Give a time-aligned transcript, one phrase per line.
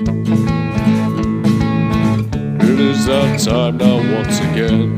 [0.00, 0.06] It
[2.78, 4.96] is that time now once again.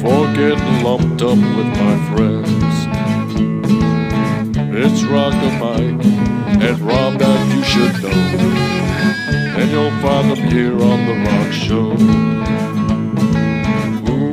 [0.00, 2.74] For getting lumped up with my friends.
[4.74, 6.02] It's Rocker Mike
[6.62, 8.20] and Rob that you should know.
[9.58, 11.92] And you'll find them here on The Rock Show.
[14.10, 14.32] Ooh,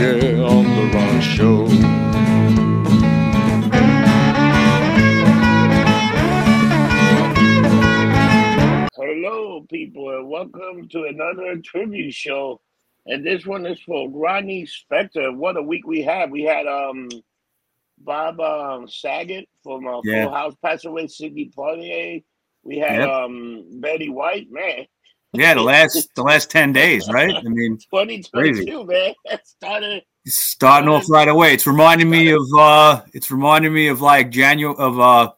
[0.00, 2.15] yeah, on The Rock Show
[10.36, 12.60] welcome to another tribute show.
[13.06, 15.34] And this one is for Ronnie Spector.
[15.34, 16.30] What a week we had!
[16.30, 17.08] We had um
[17.98, 20.24] Bob um, Saget from uh, Yeah.
[20.24, 21.06] Full House passed away.
[21.06, 22.22] Sidney Poitier.
[22.64, 23.08] We had Yep.
[23.08, 24.48] um Betty White.
[24.50, 24.84] Man,
[25.32, 27.34] Yeah, the last the last ten days, right?
[27.34, 29.14] I mean, 2022, man.
[29.24, 30.02] That started.
[30.26, 31.54] it's starting off right away.
[31.54, 35.32] It's reminding me of uh, it's reminding me of like January of uh,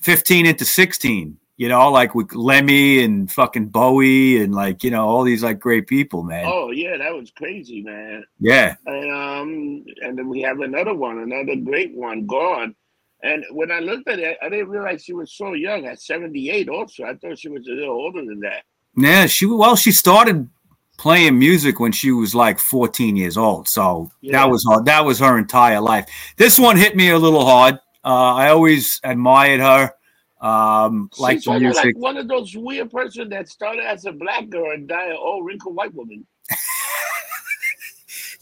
[0.00, 1.39] fifteen into sixteen.
[1.60, 5.58] You know, like with Lemmy and fucking Bowie and like you know all these like
[5.60, 6.46] great people, man.
[6.48, 8.24] Oh yeah, that was crazy, man.
[8.38, 12.74] Yeah, And um, and then we have another one, another great one, gone.
[13.22, 16.70] And when I looked at it, I didn't realize she was so young at 78
[16.70, 17.04] also.
[17.04, 18.62] I thought she was a little older than that.
[18.96, 19.26] yeah.
[19.26, 20.48] She well, she started
[20.96, 23.68] playing music when she was like fourteen years old.
[23.68, 24.32] So Yeah.
[24.38, 24.82] that was her.
[24.84, 26.06] That was her entire life.
[26.38, 27.74] This one hit me a little hard.
[28.02, 29.92] Uh, I always admired her.
[30.40, 31.84] Um, like the music.
[31.84, 35.16] like one of those weird person that started as a black girl and died an
[35.18, 36.26] old wrinkled white woman.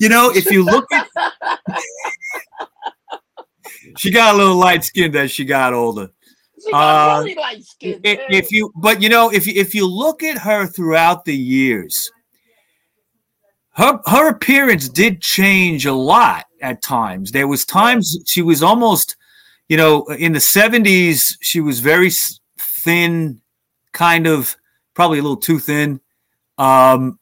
[0.01, 1.09] You know, if you look at
[3.97, 6.09] she got a little light skinned as she got older.
[6.65, 8.01] She got Uh, really light skin.
[8.05, 11.35] If, if you but you know, if you if you look at her throughout the
[11.35, 12.13] years,
[13.73, 17.33] her her appearance did change a lot at times.
[17.33, 19.17] There was times she was almost,
[19.69, 22.11] you know, in the 70s, she was very
[22.59, 23.41] thin,
[23.93, 24.57] kind of
[24.95, 26.01] probably a little too thin.
[26.57, 27.19] Um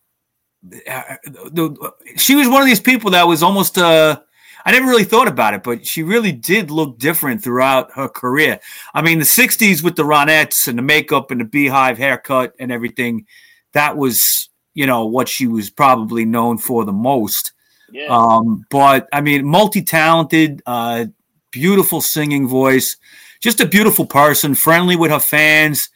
[2.17, 4.21] she was one of these people that was almost uh
[4.67, 8.59] I never really thought about it, but she really did look different throughout her career.
[8.93, 12.73] I mean, the 60s with the Ronettes and the makeup and the beehive haircut and
[12.73, 13.27] everything,
[13.75, 17.53] that was, you know, what she was probably known for the most.
[17.93, 18.09] yeah.
[18.09, 21.07] Um, but I mean, multi talented, uh,
[21.51, 22.97] beautiful singing voice,
[23.41, 25.89] just a beautiful person, friendly with her fans.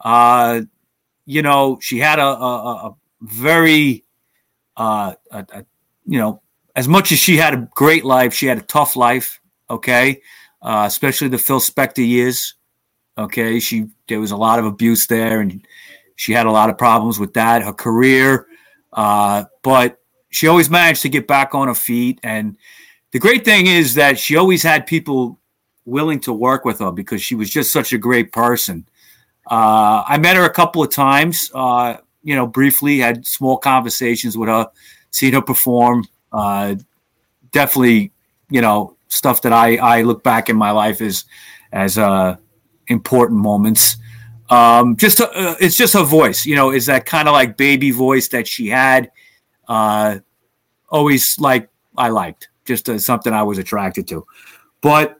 [0.00, 0.62] Uh,
[1.26, 4.04] you know, she had a, a, a- very,
[4.76, 5.64] uh, a, a,
[6.06, 6.40] you know,
[6.76, 9.40] as much as she had a great life, she had a tough life.
[9.70, 10.22] Okay,
[10.62, 12.54] uh, especially the Phil Spector years.
[13.18, 15.66] Okay, she there was a lot of abuse there, and
[16.16, 17.62] she had a lot of problems with that.
[17.62, 18.46] Her career,
[18.92, 19.98] uh, but
[20.30, 22.20] she always managed to get back on her feet.
[22.22, 22.56] And
[23.12, 25.38] the great thing is that she always had people
[25.84, 28.86] willing to work with her because she was just such a great person.
[29.50, 34.36] Uh, I met her a couple of times, uh, you know, briefly, had small conversations
[34.36, 34.68] with her,
[35.10, 36.04] seen her perform.
[36.30, 36.74] Uh,
[37.50, 38.12] definitely,
[38.50, 41.24] you know, stuff that I, I look back in my life as,
[41.72, 42.36] as uh,
[42.88, 43.96] important moments.
[44.50, 47.90] Um, just uh, it's just her voice, you know, is that kind of like baby
[47.90, 49.10] voice that she had.
[49.66, 50.18] Uh,
[50.88, 54.26] always like I liked, just uh, something I was attracted to.
[54.82, 55.18] But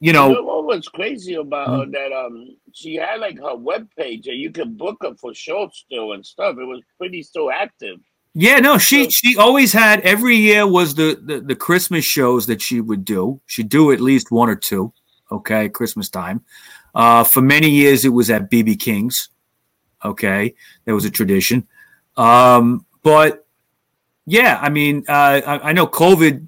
[0.00, 1.78] you You know, know what was crazy about Mm-hmm.
[1.78, 5.34] her that um she had like her web page and you could book her for
[5.34, 6.56] shows still and stuff.
[6.58, 8.00] It was pretty still active.
[8.34, 12.60] yeah, no, she she always had every year was the, the the Christmas shows that
[12.60, 13.40] she would do.
[13.46, 14.92] She'd do at least one or two,
[15.30, 16.44] okay, Christmas time.
[16.94, 19.28] Uh, for many years, it was at BB King's.
[20.04, 21.66] Okay, there was a tradition,
[22.16, 23.43] um, but
[24.26, 25.12] yeah, I mean, uh,
[25.46, 26.46] I, I know COVID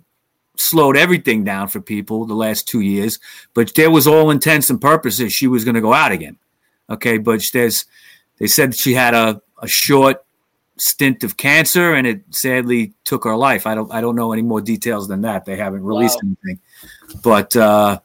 [0.56, 3.18] slowed everything down for people the last two years,
[3.54, 6.38] but there was all intents and purposes she was going to go out again.
[6.88, 7.84] Okay, but there's
[8.38, 10.24] they said she had a, a short
[10.78, 13.66] stint of cancer and it sadly took her life.
[13.66, 15.44] I don't I don't know any more details than that.
[15.44, 16.30] They haven't released Wow.
[16.44, 16.60] anything.
[17.22, 17.98] But uh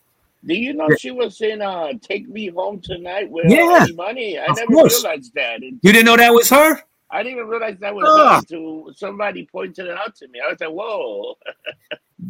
[0.45, 4.40] Do you know she was in uh Take Me Home Tonight with Yeah, Money?
[4.40, 5.03] I never course.
[5.03, 5.61] realized that.
[5.61, 6.81] You didn't know that was her?
[7.11, 10.40] I didn't even realize that was her until somebody pointed it out to me.
[10.40, 11.35] I was like, whoa.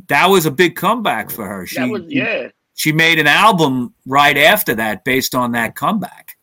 [0.08, 1.66] That was a big comeback for her.
[1.66, 2.48] She that was yeah.
[2.76, 6.38] she made an album right after that based on that comeback.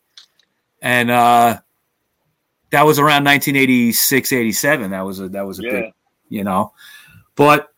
[0.82, 1.58] And uh
[2.70, 5.70] that was around 1986 87 that was a that was a Yeah.
[5.70, 5.93] big
[6.29, 6.73] you know
[7.35, 7.73] but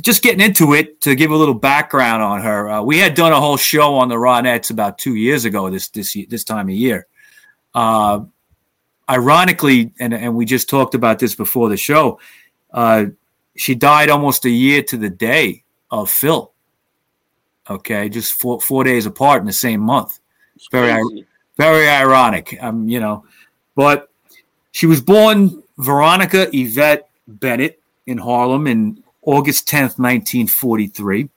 [0.00, 3.32] just getting into it to give a little background on her uh, we had done
[3.32, 6.74] a whole show on the ronettes about two years ago this this this time of
[6.74, 7.06] year
[7.74, 8.20] uh
[9.08, 12.18] ironically and and we just talked about this before the show
[12.72, 13.04] uh
[13.56, 16.52] she died almost a year to the day of phil
[17.68, 20.20] okay just four four days apart in the same month
[20.56, 22.56] It's Very very ironic.
[22.60, 23.24] Um, you know,
[23.74, 24.10] but
[24.72, 31.28] she was born Veronica Yvette Bennett in Harlem in August 10th, 1943.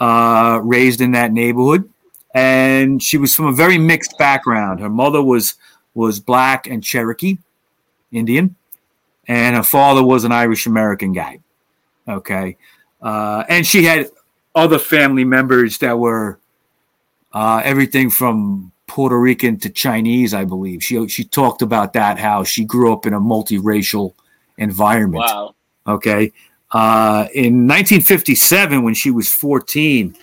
[0.00, 1.90] Uh, raised in that neighborhood,
[2.32, 4.78] and she was from a very mixed background.
[4.78, 5.56] Her mother was
[5.98, 7.38] was black and Cherokee
[8.12, 8.54] Indian,
[9.26, 11.40] and her father was an Irish American guy.
[12.06, 12.56] Okay,
[13.02, 14.08] uh, and she had
[14.54, 16.38] other family members that were
[17.32, 20.84] uh, everything from Puerto Rican to Chinese, I believe.
[20.84, 24.14] She she talked about that how she grew up in a multiracial
[24.56, 25.24] environment.
[25.26, 25.56] Wow.
[25.84, 26.32] Okay,
[26.70, 30.16] uh, in 1957, when she was 14,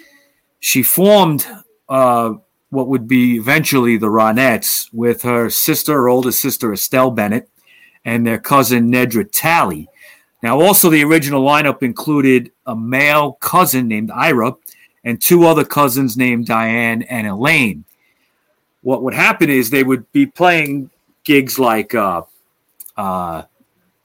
[0.62, 1.46] she formed
[1.90, 2.36] uh,
[2.76, 7.50] what would be eventually the Ronettes with her sister, her older sister Estelle Bennett,
[8.04, 9.88] and their cousin Nedra Talley.
[10.44, 14.54] Now, also the original lineup included a male cousin named Ira
[15.04, 17.86] and two other cousins named Diane and Elaine.
[18.82, 20.92] What would happen is they would be playing
[21.24, 22.24] gigs like uh,
[22.96, 23.44] uh,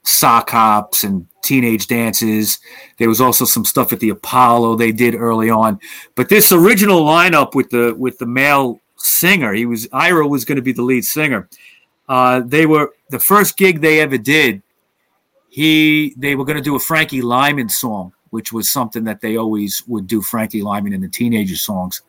[0.03, 2.59] sock hops and teenage dances.
[2.97, 5.79] There was also some stuff at the Apollo they did early on.
[6.15, 10.57] But this original lineup with the with the male singer, he was Ira was going
[10.57, 11.49] to be the lead singer.
[12.07, 14.61] Uh, they were the first gig they ever did.
[15.49, 19.37] He they were going to do a Frankie Lymon song, which was something that they
[19.37, 22.01] always would do Frankie Lymon in the teenager songs.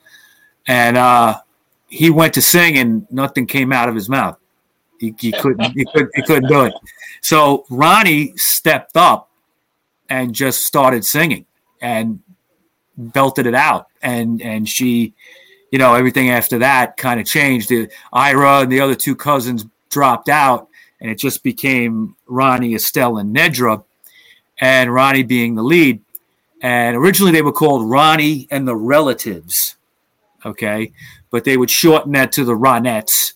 [0.66, 1.40] And uh,
[1.88, 4.38] he went to sing, and nothing came out of his mouth.
[5.02, 5.72] He, he couldn't.
[5.72, 6.12] He couldn't.
[6.14, 6.74] He couldn't do it.
[7.22, 9.30] So Ronnie stepped up
[10.08, 11.44] and just started singing
[11.80, 12.20] and
[12.96, 13.88] belted it out.
[14.00, 15.12] And and she,
[15.72, 17.68] you know, everything after that kind of changed.
[17.68, 20.68] The Ira and the other two cousins dropped out,
[21.00, 23.82] and it just became Ronnie, Estelle, and Nedra,
[24.60, 26.00] and Ronnie being the lead.
[26.60, 29.74] And originally they were called Ronnie and the Relatives,
[30.46, 30.92] okay,
[31.32, 33.32] but they would shorten that to the Ronettes.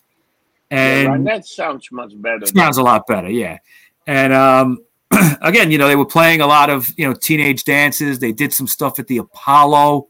[0.71, 2.47] And yeah, that sounds much better.
[2.47, 3.59] sounds a lot better, yeah.
[4.07, 4.79] And um,
[5.41, 8.19] again, you know, they were playing a lot of you know teenage dances.
[8.19, 10.09] They did some stuff at the Apollo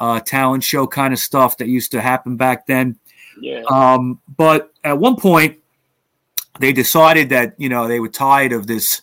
[0.00, 2.98] uh, talent show kind of stuff that used to happen back then.
[3.40, 3.62] Yeah.
[3.70, 5.58] Um, but at one point,
[6.58, 9.02] they decided that you know they were tired of this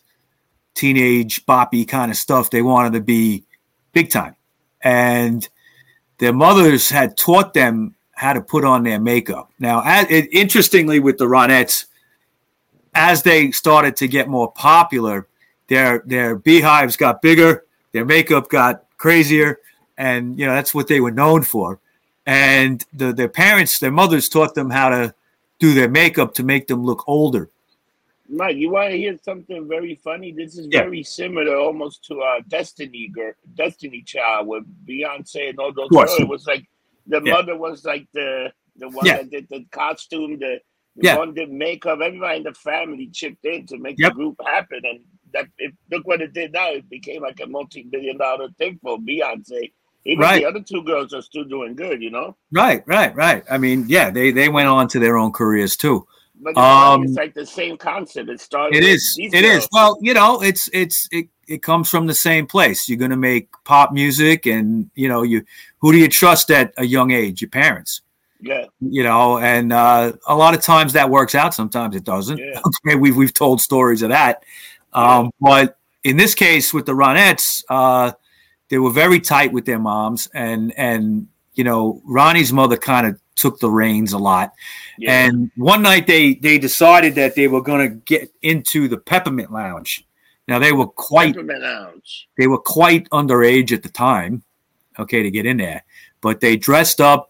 [0.73, 2.49] teenage boppy kind of stuff.
[2.49, 3.45] They wanted to be
[3.93, 4.35] big time,
[4.81, 5.47] and
[6.17, 9.49] their mothers had taught them how to put on their makeup.
[9.59, 11.85] Now, as, it, interestingly, with the Ronettes,
[12.93, 15.25] as they started to get more popular,
[15.67, 17.63] their their beehives got bigger,
[17.93, 19.59] their makeup got crazier,
[19.97, 21.79] and you know that's what they were known for.
[22.25, 25.15] And the, their parents, their mothers, taught them how to
[25.59, 27.49] do their makeup to make them look older.
[28.27, 30.33] Mike, you want to hear something very funny?
[30.33, 30.81] This is Yeah.
[30.81, 36.19] very similar almost to uh, Destiny Girl, Destiny Child with Beyonce and all those girls.
[36.19, 36.67] It was like
[37.09, 37.33] the Yeah.
[37.33, 39.17] mother was like the the one Yeah.
[39.17, 40.61] that did the costume, the,
[40.95, 41.17] the Yeah.
[41.17, 41.99] one did makeup.
[42.01, 44.11] Everybody in the family chipped in to make Yep.
[44.11, 45.01] the group happen, and
[45.33, 46.71] that it, look what it did now.
[46.71, 49.71] It became like a multi-billion dollar thing for Beyonce.
[50.05, 50.39] Even Right.
[50.41, 52.37] the other two girls are still doing good, you know.
[52.53, 53.43] Right, right, right.
[53.51, 56.07] I mean, yeah, they they went on to their own careers too.
[56.41, 58.29] But it's, Um, it's like the same concept.
[58.29, 58.77] It started.
[58.77, 59.15] It is.
[59.19, 59.67] It is.
[59.71, 62.87] Well, you know, it's it's it, it comes from the same place.
[62.87, 65.43] You're going to make pop music, and you know, you
[65.79, 67.41] who do you trust at a young age?
[67.41, 68.01] Your parents.
[68.41, 68.65] Yeah.
[68.79, 71.53] You know, and uh, a lot of times that works out.
[71.53, 72.37] Sometimes it doesn't.
[72.37, 72.61] Yeah.
[72.85, 74.43] Okay, we've we've told stories of that.
[74.93, 78.13] Um, But in this case, with the Ronettes, uh,
[78.69, 81.27] they were very tight with their moms, and and
[81.59, 84.53] you know, Ronnie's mother kind of took the reins a lot.
[84.97, 85.25] Yeah.
[85.25, 89.51] And one night they they decided that they were going to get into the Peppermint
[89.51, 90.07] Lounge.
[90.47, 92.29] Now they were quite Peppermint Lounge.
[92.37, 94.41] they were quite underage at the time,
[94.97, 95.83] okay, to get in there.
[96.21, 97.29] But they dressed up,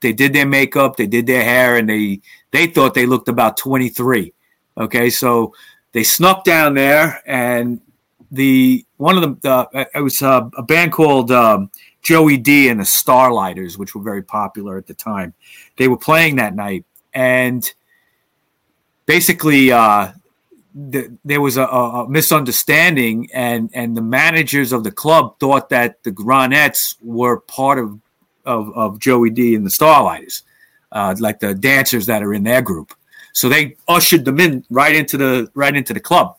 [0.00, 2.22] they did their makeup, they did their hair, and they
[2.52, 4.32] they thought they looked about 23.
[4.78, 5.52] Okay, so
[5.92, 7.82] they snuck down there, and
[8.30, 11.70] the one of them uh, it was uh, a band called um,
[12.08, 15.34] Joey Dee and the Starliters, which were very popular at the time.
[15.76, 17.70] They were playing that night, and
[19.04, 20.12] basically uh,
[20.90, 26.02] th- there was a, a misunderstanding, and and the managers of the club thought that
[26.02, 28.00] the Ronettes were part of
[28.46, 30.44] of, of Joey Dee and the Starliters,
[30.92, 32.94] uh, like the dancers that are in their group.
[33.34, 36.37] So they ushered them in right into the right into the club,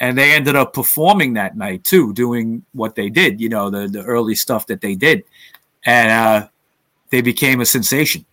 [0.00, 3.40] and they ended up performing that night too, doing what they did.
[3.40, 5.24] You know, the the early stuff that they did,
[5.84, 6.48] and uh,
[7.10, 8.24] they became a sensation.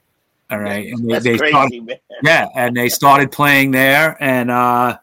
[0.50, 4.98] All right, and they, they crazy, started, yeah, and they started playing there, and uh,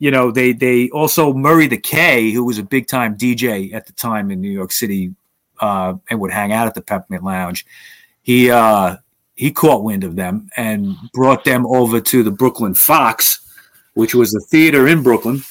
[0.00, 3.86] you know they they also Murray the K, who was a big time DJ at
[3.86, 5.14] the time in New York City,
[5.60, 7.64] uh, and would hang out at the Peppermint Lounge.
[8.22, 8.96] He uh,
[9.36, 13.40] he caught wind of them and brought them over to the Brooklyn Fox,
[13.94, 15.42] which was a theater in Brooklyn,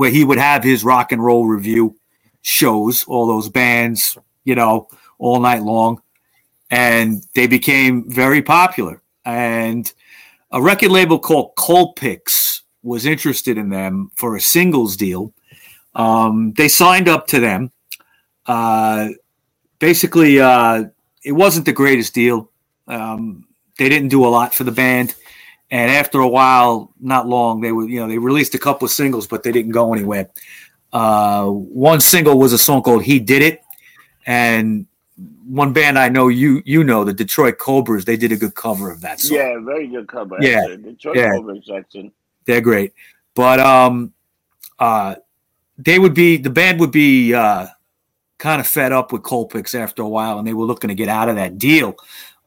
[0.00, 1.94] where he would have his rock and roll review
[2.40, 4.88] shows, all those bands, you know,
[5.18, 6.00] all night long.
[6.70, 9.02] And they became very popular.
[9.26, 9.92] And
[10.52, 15.34] a record label called Colpix was interested in them for a singles deal.
[15.94, 17.70] Um, they signed up to them.
[18.46, 19.08] Uh,
[19.80, 20.84] basically, uh,
[21.22, 22.50] it wasn't the greatest deal.
[22.88, 25.14] Um, they didn't do a lot for the band,
[25.70, 28.90] and after a while, not long, they were you know they released a couple of
[28.90, 30.30] singles, but they didn't go anywhere.
[30.92, 33.62] Uh, one single was a song called "He Did It,"
[34.26, 34.86] and
[35.46, 38.04] one band I know you you know the Detroit Cobras.
[38.04, 39.38] They did a good cover of that song.
[39.38, 40.36] Yeah, very good cover.
[40.40, 40.76] Yeah, actually.
[40.78, 41.30] Detroit yeah.
[41.36, 42.12] Cobras section.
[42.46, 42.92] They're great,
[43.34, 44.12] but um,
[44.78, 45.16] uh,
[45.78, 47.68] they would be the band would be uh,
[48.38, 51.08] kind of fed up with Colpix after a while, and they were looking to get
[51.08, 51.94] out of that deal.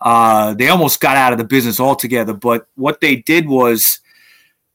[0.04, 4.00] Uh, they almost got out of the business altogether, but what they did was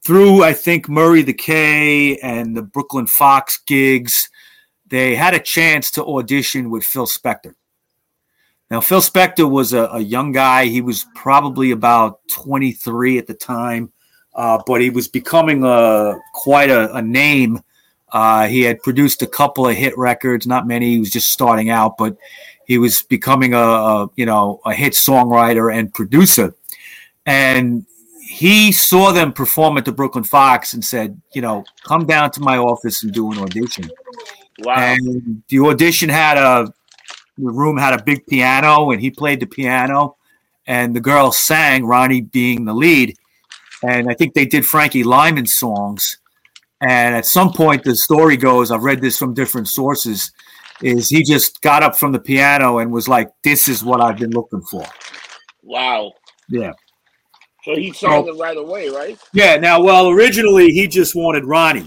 [0.03, 4.31] through I think Murray the K and the Brooklyn Fox gigs,
[4.87, 7.55] they had a chance to audition with Phil Spector.
[8.71, 10.65] Now, Phil Spector was a, a young guy.
[10.65, 13.93] He was probably about 23 at the time,
[14.35, 17.63] uh, but he was becoming a quite a, a name.
[18.11, 20.93] Uh, he had produced a couple of hit records, not many.
[20.93, 22.17] He was just starting out, but
[22.69, 26.55] he was becoming a, a you know a hit songwriter and producer.
[27.27, 27.85] And
[28.21, 32.41] he saw them perform at the Brooklyn Fox and said, you know, come down to
[32.41, 33.91] my office and do an audition.
[34.61, 34.75] Wow.
[34.77, 36.73] And the audition had a
[37.39, 40.17] the room had a big piano and he played the piano
[40.67, 43.15] and the girl sang, Ronnie being the lead.
[43.83, 46.19] And I think they did Frankie Lymon songs.
[46.81, 50.31] And at some point, the story goes, I've read this from different sources,
[50.83, 54.19] is he just got up from the piano and was like, This is what I've
[54.19, 54.85] been looking for.
[55.63, 56.13] wow.
[56.49, 56.73] Yeah.
[57.65, 59.19] So he saw them right away, right?
[59.35, 59.57] Yeah.
[59.57, 61.87] Now, well, originally he just wanted Ronnie.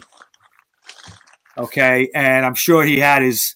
[1.57, 2.09] Okay.
[2.13, 3.55] And I'm sure he had his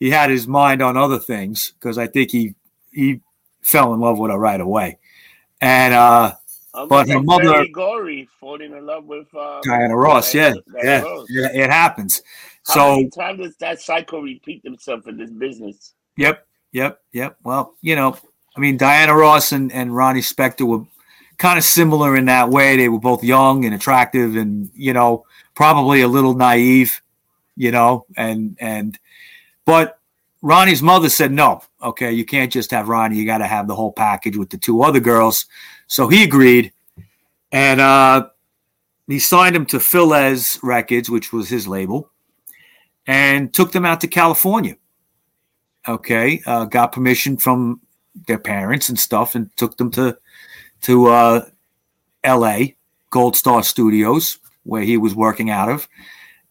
[0.00, 2.54] he had his mind on other things because I think he
[2.92, 3.20] he
[3.62, 4.98] fell in love with her right away.
[5.60, 6.32] And uh
[6.74, 10.50] Almost But her mother- Gordy falling in love with uh, Diana Ross, yeah.
[10.72, 11.00] Diana Yeah.
[11.02, 11.26] Ross.
[11.30, 12.22] yeah it happens.
[12.68, 15.94] How So many times does that cycle repeat themselves in this business?
[16.16, 17.36] Yep, yep, yep.
[17.42, 18.16] Well, you know,
[18.56, 20.84] I mean, Diana Ross and, and Ronnie Spector were
[21.38, 22.76] kind of similar in that way.
[22.76, 27.00] They were both young and attractive, and you know, probably a little naive,
[27.56, 28.98] you know, and and
[29.64, 29.98] but
[30.42, 31.62] Ronnie's mother said no.
[31.82, 33.16] Okay, you can't just have Ronnie.
[33.16, 35.46] You got to have the whole package with the two other girls.
[35.86, 36.72] So he agreed,
[37.50, 38.28] and uh,
[39.06, 42.10] he signed him to Philles Records, which was his label,
[43.08, 44.76] and took them out to California
[45.88, 46.42] okay?
[46.46, 47.80] Uh, got permission from
[48.26, 50.16] their parents and stuff and took them to
[50.82, 51.44] to uh,
[52.24, 52.58] la
[53.10, 55.88] gold star studios where he was working out of.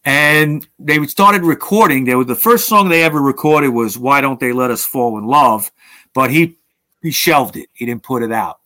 [0.04, 2.04] And they started recording.
[2.04, 5.18] They were the first song they ever recorded was why don't they let us fall
[5.18, 5.70] in love?
[6.14, 6.56] But he
[7.02, 7.68] he shelved it.
[7.72, 8.60] He didn't put it out.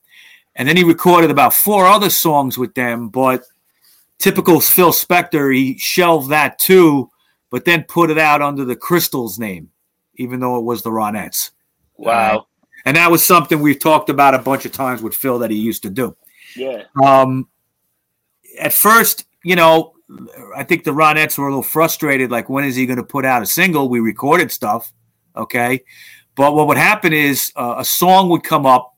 [0.55, 3.45] And then he recorded about four other songs with them but
[4.19, 7.11] typical phil spector he shelved that too
[7.53, 9.71] but then put it out under the crystals name
[10.17, 11.51] even though it was the Ronettes.
[11.97, 12.47] Wow.
[12.85, 15.57] And that was something we've talked about a bunch of times with Phil that he
[15.57, 16.17] used to do.
[16.57, 16.85] Yeah.
[17.03, 17.49] Um,
[18.59, 19.95] at first, you know,
[20.57, 22.31] I think the Ronettes were a little frustrated.
[22.31, 23.89] Like, when is he going to put out a single?
[23.89, 24.93] We recorded stuff,
[25.37, 25.85] okay.
[26.35, 28.97] But what would happen is uh, a song would come up,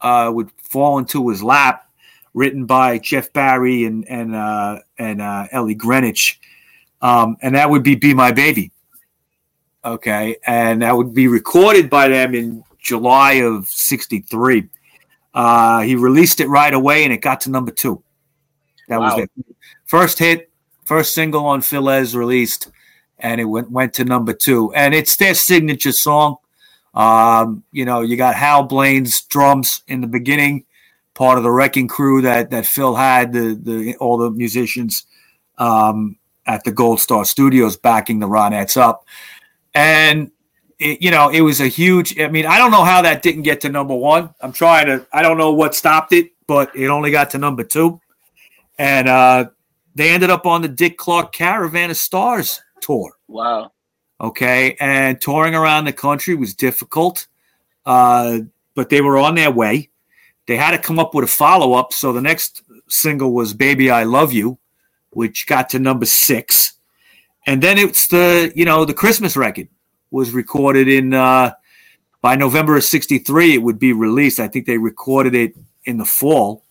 [0.00, 1.88] uh, would fall into his lap,
[2.34, 6.40] written by Jeff Barry and and uh, and uh, Ellie Greenwich,
[7.00, 8.70] um, and that would be "Be My Baby."
[9.84, 14.68] Okay, and that would be recorded by them in July of '63.
[15.34, 18.02] Uh, he released it right away, and it got to number two.
[18.88, 19.16] That Wow.
[19.16, 19.30] was it.
[19.84, 20.50] First hit,
[20.84, 22.68] first single on Philles released,
[23.18, 24.72] and it went went to number two.
[24.74, 26.36] And it's their signature song.
[26.94, 30.64] Um, you know, you got Hal Blaine's drums in the beginning,
[31.14, 35.04] part of the wrecking crew that that Phil had, the the all the musicians
[35.58, 39.04] um, at the Gold Star Studios backing the Ronettes up,
[39.74, 40.30] and
[40.78, 42.18] it, you know it was a huge.
[42.18, 44.34] I mean, I don't know how that didn't get to number one.
[44.40, 45.06] I'm trying to.
[45.12, 48.00] I don't know what stopped it, but it only got to number two,
[48.78, 49.46] and uh,
[49.94, 53.72] they ended up on the Dick Clark Caravan of Stars tour Wow.
[54.20, 57.26] okay and touring around the country was difficult
[57.86, 58.40] uh,
[58.74, 59.88] but they were on their way
[60.46, 64.02] they had to come up with a follow-up so the next single was baby i
[64.02, 64.58] love you
[65.16, 66.74] which got to number six
[67.46, 69.68] and then it's the you know the christmas record
[70.10, 71.52] was recorded in uh,
[72.24, 74.40] by November of '63, it would be released.
[74.40, 75.54] I think they recorded it
[75.84, 76.64] in the fall.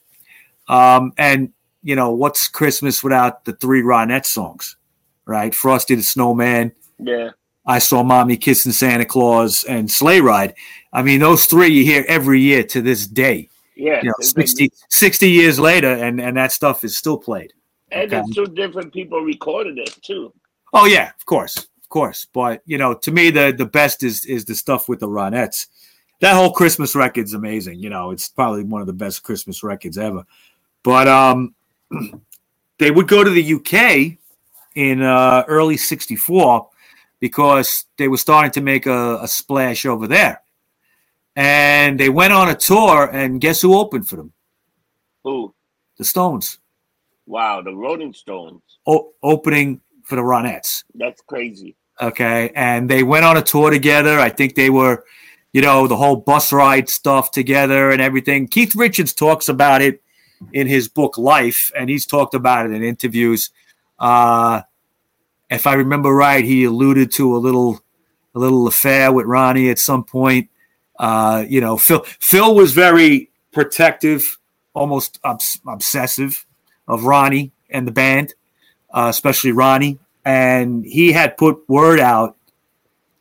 [0.68, 4.78] Um, and you know, what's Christmas without the three Ronettes songs,
[5.26, 5.54] right?
[5.54, 6.72] Frosty the Snowman.
[6.98, 7.30] Yeah.
[7.68, 10.56] I saw Mommy Kissing Santa Claus and Sleigh Ride.
[10.92, 13.50] I mean, those three you hear every year to this day.
[13.76, 14.02] Yeah.
[14.02, 17.54] You know, 60, 60 years later, and, and that stuff is still played.
[17.94, 18.20] And Okay.
[18.20, 20.34] it's two different people recorded it too.
[20.74, 22.26] Oh yeah, of course, of course.
[22.34, 25.68] But you know, to me, the the best is is the stuff with the Ronettes.
[26.20, 27.80] That whole Christmas record's amazing.
[27.80, 30.24] You know, it's probably one of the best Christmas records ever.
[30.84, 31.54] But um,
[32.80, 34.18] they would go to the UK
[34.76, 36.70] in uh, early '64
[37.20, 40.42] because they were starting to make a, a splash over there,
[41.36, 43.10] and they went on a tour.
[43.12, 44.34] And guess who opened for them?
[45.24, 45.54] Who?
[45.98, 46.58] The Stones,
[47.26, 48.62] Wow, the Rolling Stones.
[48.86, 50.84] o- opening for the Ronettes.
[50.96, 51.76] That's crazy.
[52.02, 55.04] okay and they went on a tour together i think they were
[55.54, 60.02] you know the whole bus ride stuff together and everything keith richards talks about it
[60.54, 63.52] in his book life and he's talked about it in interviews
[64.00, 64.62] uh
[65.52, 67.80] if i remember right he alluded to a little
[68.34, 70.50] a little affair with ronnie at some point
[70.98, 74.40] uh you know phil phil was very protective
[74.74, 76.44] almost obs- obsessive
[76.88, 78.34] of ronnie and the band
[78.94, 82.38] uh, especially ronnie and he had put word out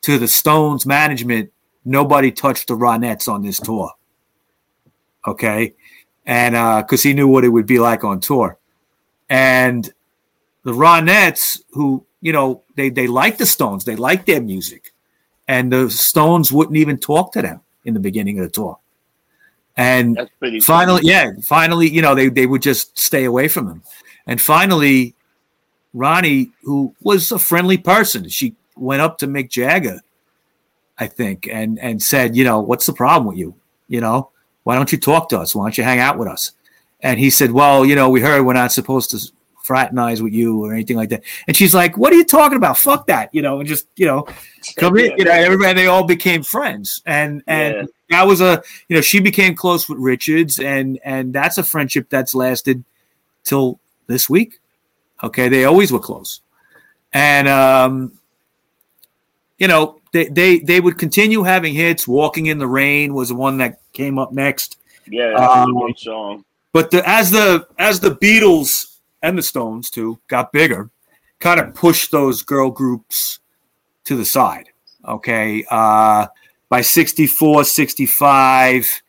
[0.03, 1.51] to the Stones management.
[1.83, 3.91] Nobody touched the Ronettes on this tour.
[5.25, 5.73] Okay,
[6.25, 6.53] and
[6.83, 8.57] because he knew what it would be like on tour,
[9.29, 9.91] and
[10.63, 14.93] the Ronettes, who you know, they they liked the Stones, they liked their music,
[15.47, 18.79] and the Stones wouldn't even talk to them in the beginning of the tour.
[19.75, 20.29] And
[20.61, 23.83] finally yeah finally you know they, they would just stay away from him.
[24.27, 25.15] And finally
[25.93, 30.01] ronnie who was a friendly person she went up to mick jagger
[30.97, 33.55] i think and and said you know what's the problem with you?
[33.87, 34.29] You know
[34.63, 35.53] why don't you talk to us?
[35.55, 36.51] Why don't you hang out with us?
[37.01, 39.19] And he said well you know we heard we're not supposed to
[39.63, 41.23] fraternize with you or anything like that.
[41.47, 42.77] And she's like what are you talking about?
[42.77, 44.27] Fuck that you know and just you know
[44.77, 47.01] come in you know everybody they all became friends.
[47.05, 47.83] And and Yeah.
[48.09, 52.09] that was a you know she became close with richards and and that's a friendship
[52.09, 52.83] that's lasted
[53.43, 54.59] till this week.
[55.23, 55.47] Okay?
[55.49, 56.41] They always were close.
[57.13, 58.13] And um
[59.57, 62.07] you know they they they would continue having hits.
[62.07, 64.77] Walking in the rain was the one that came up next.
[65.07, 66.45] Yeah, Um, great song.
[66.71, 68.92] but the, as the as the Beatles
[69.23, 70.91] and the Stones too got bigger,
[71.39, 73.39] kind of pushed those girl groups
[74.03, 74.69] to the side.
[75.07, 76.27] Okay, uh,
[76.69, 79.01] by 64, 65,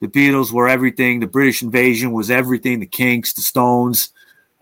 [0.00, 1.20] the Beatles were everything.
[1.20, 2.80] The British Invasion was everything.
[2.80, 4.10] The Kinks, the Stones.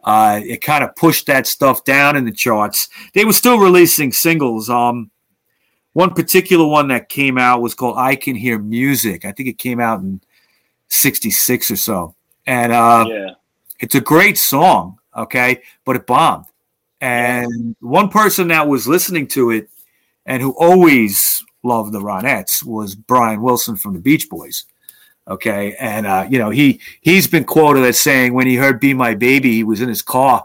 [0.05, 2.89] Uh, it kind of pushed that stuff down in the charts.
[3.15, 4.69] They were still releasing singles.
[4.71, 5.11] Um,
[5.93, 9.59] one particular one that came out was called "I Can Hear Music." I think it
[9.59, 10.21] came out in
[10.89, 12.15] '66 or so
[12.49, 13.31] and uh, yeah,
[13.81, 16.47] it's a great song, okay, but it bombed.
[17.01, 19.71] And one person that was listening to it
[20.27, 24.65] and who always loved the Ronettes was Brian Wilson from the Beach Boys,
[25.29, 28.95] okay, and uh, you know he he's been quoted as saying when he heard "Be
[28.95, 30.45] My Baby," he was in his car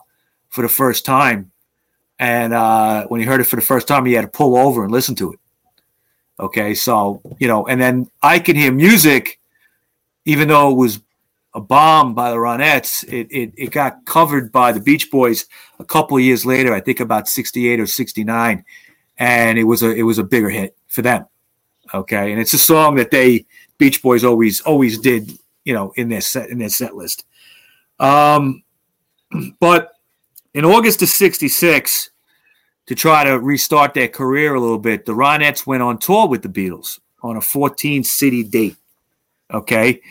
[0.50, 1.52] for the first time,
[2.20, 4.84] and uh, when he heard it for the first time, he had to pull over
[4.84, 5.40] and listen to it.
[6.40, 9.40] Okay, so you know, and then I can hear music,
[10.26, 11.00] even though it was
[11.54, 13.04] a bomb by the Ronettes.
[13.08, 15.46] It, it it got covered by the Beach Boys
[15.80, 16.74] a couple years later.
[16.74, 18.66] I think about sixty eight or sixty nine,
[19.18, 21.26] and it was a it was a bigger hit for them.
[21.94, 23.46] Okay, and it's a song that they
[23.78, 25.38] Beach Boys always always did.
[25.66, 27.26] You know, in their set in their set list.
[28.00, 28.64] Um,
[29.60, 29.94] but
[30.54, 32.10] in August of '66,
[32.88, 36.42] to try to restart their career a little bit, the Ronettes went on tour with
[36.42, 38.76] the Beatles on a 14 city date.
[39.52, 40.02] Okay.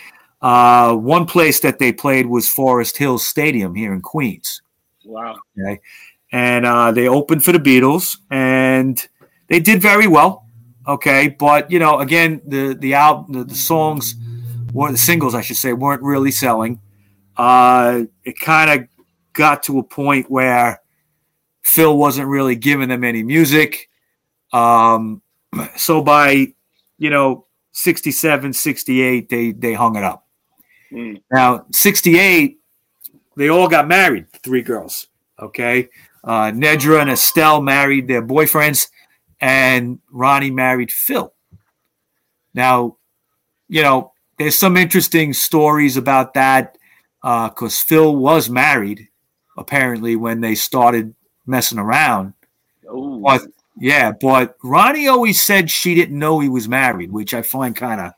[0.43, 4.61] Uh, one place that they played was Forest Hills Stadium here in Queens.
[5.05, 5.37] wow.
[5.59, 5.81] Okay.
[6.33, 9.07] And uh, they opened for the Beatles and
[9.49, 10.47] they did very well.
[10.89, 11.29] Okay.
[11.29, 14.17] But, you know, again, the, the album, the, the songs,
[14.75, 16.81] or the singles, I should say, weren't really selling.
[17.37, 18.89] Uh, it kind of
[19.35, 20.81] got to a point where
[21.63, 23.89] Phil wasn't really giving them any music.
[24.53, 25.23] Um,
[25.77, 26.49] so by,
[26.99, 30.22] you know, 67, 68, they, they hung it up.
[30.93, 31.23] Mm.
[31.33, 32.59] Now, 68,
[33.37, 35.09] they all got married, three girls.
[35.39, 35.89] Okay.
[36.23, 38.89] Uh, Nedra and Estelle married their boyfriends,
[39.41, 41.33] and Ronnie married Phil.
[42.55, 42.97] Now,
[43.69, 46.77] you know, there's some interesting stories about that
[47.23, 49.09] because Phil was married
[49.57, 51.15] apparently when they started
[51.47, 52.35] messing around.
[52.87, 53.21] Ooh.
[53.25, 53.43] But
[53.79, 58.01] Yeah, but Ronnie always said she didn't know he was married, which I find kind
[58.01, 58.13] of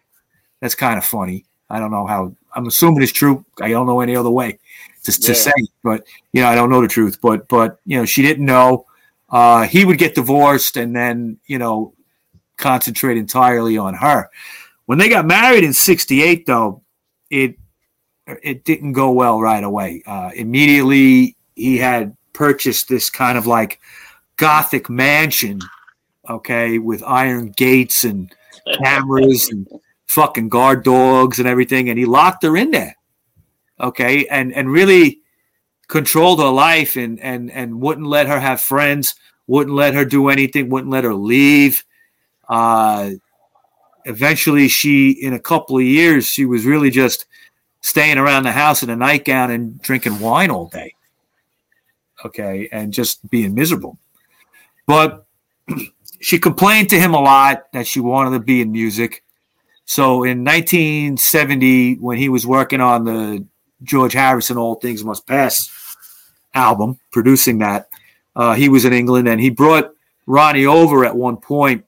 [0.61, 1.45] that's kind of funny.
[1.71, 2.35] I don't know how.
[2.55, 3.45] I'm assuming it's true.
[3.61, 4.59] I don't know any other way
[5.05, 5.35] to, to Yeah.
[5.35, 7.19] say, but you know, I don't know the truth.
[7.21, 8.87] But but you know, she didn't know.
[9.31, 11.93] Uh, he would get divorced and then you know
[12.57, 14.31] concentrate entirely on her.
[14.87, 16.83] When they got married in '68, though,
[17.31, 17.57] it
[18.27, 20.03] it didn't go well right away.
[20.07, 23.81] Uh, immediately, he had purchased this kind of like
[24.37, 25.61] gothic mansion,
[26.29, 28.33] okay, with iron gates and
[28.83, 29.67] cameras and
[30.15, 32.97] fucking guard dogs and everything, and he locked her in there,
[33.81, 35.21] okay, and and really
[35.89, 39.15] controlled her life and and and wouldn't let her have friends,
[39.49, 41.85] wouldn't let her do anything, wouldn't let her leave.
[42.49, 43.11] Uh,
[44.05, 47.27] eventually, she in a couple of years, she was really just
[47.81, 50.95] staying around the house in a nightgown and drinking wine all day.
[52.25, 53.99] Okay, and just being miserable.
[54.87, 55.27] But
[56.21, 59.24] she complained to him a lot that she wanted to be in music.
[59.85, 63.47] So in 1970, when he was working on the
[63.83, 65.71] George Harrison All Things Must Pass
[66.55, 67.89] album, producing that,
[68.37, 69.93] uh, he was in England and he brought
[70.27, 71.85] Ronnie over at one point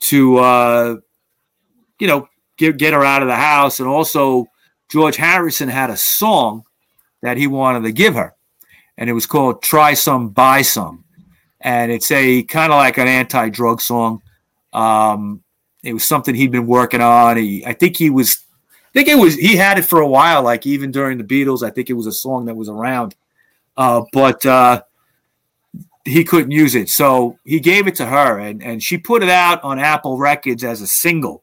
[0.00, 0.96] to, uh,
[1.98, 3.80] you know, get, get her out of the house.
[3.80, 4.46] And also,
[4.90, 6.64] George Harrison had a song
[7.22, 8.34] that he wanted to give her,
[8.98, 11.04] and it was called Try Some, Buy Some
[11.62, 14.20] and it's a kind of like an anti-drug song.
[14.72, 15.42] Um,
[15.82, 17.36] it was something he'd been working on.
[17.36, 20.42] He, I think he was, I think it was, he had it for a while,
[20.42, 21.62] like even during the Beatles.
[21.62, 23.14] I think it was a song that was around,
[23.76, 24.82] uh, but uh,
[26.04, 29.28] he couldn't use it, so he gave it to her, and and she put it
[29.28, 31.42] out on Apple Records as a single.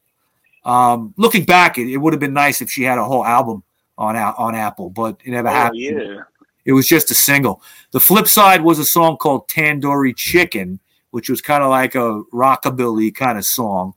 [0.64, 3.62] Um, looking back, it, it would have been nice if she had a whole album
[3.96, 5.80] on on Apple, but it never Oh, happened.
[5.80, 6.22] yeah.
[6.66, 7.62] It was just a single.
[7.92, 10.78] The flip side was a song called Tandoori Chicken,
[11.10, 13.94] which was kind of like a rockabilly kind of song.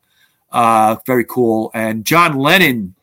[0.54, 1.72] Uh, very cool.
[1.74, 2.96] And John Lennon,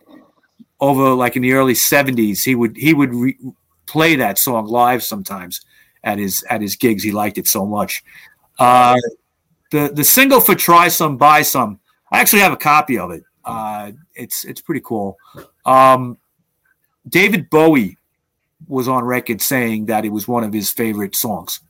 [0.80, 3.38] over like in the early '70s, he would he would re-
[3.86, 5.60] play that song live sometimes
[6.04, 7.02] at his at his gigs.
[7.02, 8.02] He liked it so much.
[8.58, 8.96] Uh,
[9.72, 13.24] the the single for "Try Some, Buy Some," I actually have a copy of it.
[13.44, 15.18] Uh, it's it's pretty cool.
[15.66, 16.18] Um,
[17.08, 17.98] David Bowie
[18.68, 21.60] was on record saying that it was one of his favorite songs.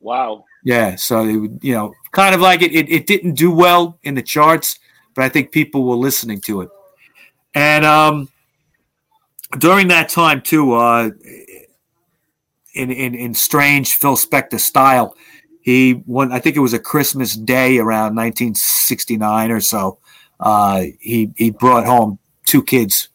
[0.00, 0.44] Wow.
[0.64, 3.98] Yeah, so it would, you know, kind of like it, it, it didn't do well
[4.02, 4.78] in the charts,
[5.16, 6.68] but I think people were listening to it.
[7.54, 8.28] And um,
[9.58, 11.10] during that time too, uh,
[12.74, 15.16] in, in in strange Phil Spector style,
[15.62, 16.30] he won.
[16.30, 19.98] I think it was a Christmas day around 1969 or so.
[20.38, 23.08] Uh, he he brought home two kids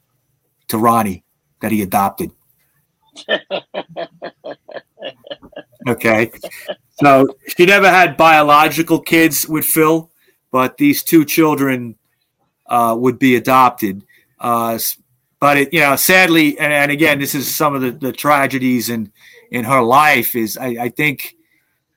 [0.70, 1.24] to Ronnie
[1.62, 2.32] that he adopted.
[5.88, 6.32] Okay.
[7.02, 10.11] So she never had biological kids with Phil,
[10.52, 11.96] but these two children
[12.68, 14.04] uh, would be adopted.
[14.40, 14.78] Uh,
[15.40, 18.90] but it, you know, sadly, and, and again, this is some of the, the tragedies
[18.90, 19.12] in
[19.50, 20.36] in her life.
[20.36, 21.36] Is I, I think,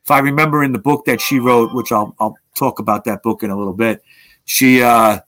[0.02, 3.22] if I remember in the book that she wrote, which I'll I'll talk about that
[3.22, 4.02] book in a little bit,
[4.44, 5.20] she, uh,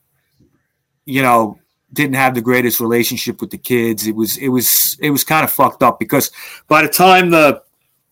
[1.05, 1.59] you know,
[1.93, 4.07] didn't have the greatest relationship with the kids.
[4.07, 6.31] It was it was it was kind of fucked up because
[6.69, 7.63] by the time the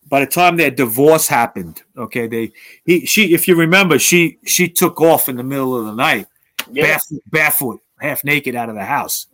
[0.08, 2.52] by the time their divorce happened, okay, they
[2.84, 6.26] he she if you remember, she she took off in the middle of the night,
[6.70, 6.84] Yeah.
[6.84, 9.26] barefoot, barefoot, half naked out of the house.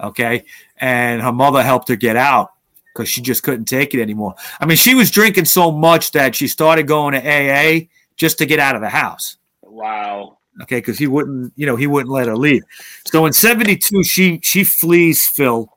[0.00, 0.44] Okay.
[0.78, 2.52] And her mother helped her get out
[2.92, 4.34] because she just couldn't take it anymore.
[4.60, 8.46] I mean, she was drinking so much that she started going to AA just to
[8.46, 9.36] get out of the house.
[9.62, 10.38] Wow.
[10.62, 12.62] Okay, because he wouldn't, you know, he wouldn't let her leave.
[13.06, 15.72] So in '72, she she flees Phil,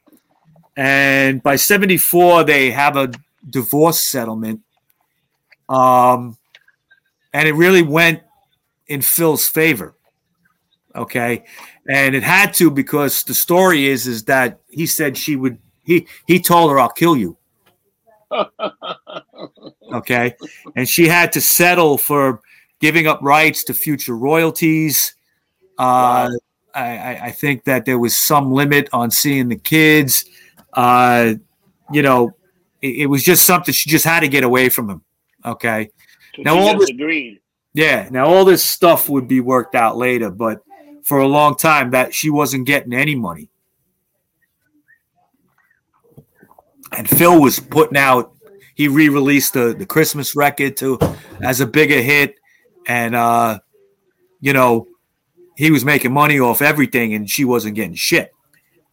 [0.76, 3.10] and by '74 they have a
[3.50, 4.62] divorce settlement.
[5.70, 6.38] Um,
[7.34, 8.22] and it really went
[8.88, 9.96] in Phil's favor.
[10.96, 11.44] Okay,
[11.90, 16.08] and it had to because the story is is that he said she would he
[16.26, 17.38] he told her I'll kill you.
[19.94, 20.36] Okay,
[20.76, 22.42] and she had to settle for
[22.80, 25.16] giving up rights to future royalties.
[25.78, 26.30] Uh,
[26.74, 30.26] I, I, I think that there was some limit on seeing the kids.
[30.74, 31.36] Uh,
[31.92, 32.32] you know,
[32.86, 35.02] it, it was just something she just had to get away from him.
[35.44, 35.90] Okay.
[36.36, 37.40] So Now all this- agreed.
[37.74, 38.08] Yeah.
[38.12, 40.62] Now all this stuff would be worked out later, but
[41.04, 43.50] for a long time that she wasn't getting any money.
[46.92, 48.32] And Phil was putting out.
[48.76, 51.00] He re-released the the Christmas record to
[51.42, 52.36] as a bigger hit,
[52.88, 53.60] and uh,
[54.42, 54.88] you know,
[55.58, 58.32] he was making money off everything, and she wasn't getting shit.